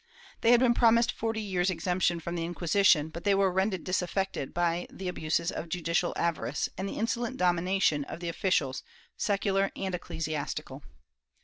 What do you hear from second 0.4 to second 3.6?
They had been promised forty years' exemption from the Inquisition, but they were